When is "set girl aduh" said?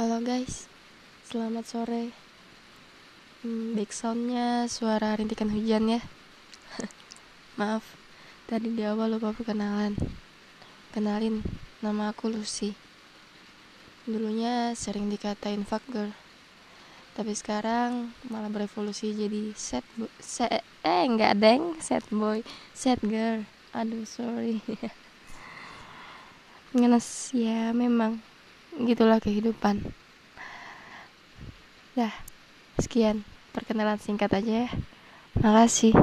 22.72-24.08